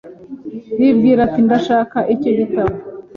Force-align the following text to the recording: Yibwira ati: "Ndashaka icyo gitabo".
Yibwira 0.79 1.19
ati: 1.27 1.39
"Ndashaka 1.47 1.97
icyo 2.13 2.31
gitabo". 2.39 2.73